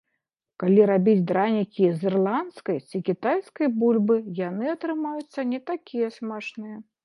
[0.61, 6.77] Калі рабіць дранікі з ірландскай ці кітайскай бульбы, яны атрымаюцца не такія смачныя.